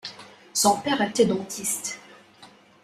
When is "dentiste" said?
1.27-1.99